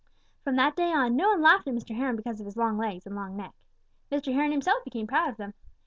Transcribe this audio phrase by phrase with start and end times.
[0.43, 1.95] From that day on, no one laughed at Mr.
[1.95, 3.53] Heron because of his long legs and long neck.
[4.11, 4.33] Mr.
[4.33, 5.53] Heron himself became proud of them.